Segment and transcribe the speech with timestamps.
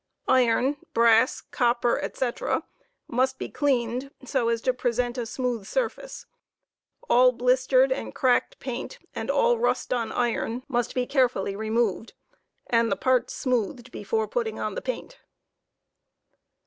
[0.27, 2.31] Iron, brass, copper, &c,
[3.07, 6.25] must be cleaned so as to present a smooth surface.
[7.07, 12.13] All bli&tered and cracked paint, and all rust on iron, must be carefully removed
[12.65, 15.19] and the Vts smoothed before putting on the paint.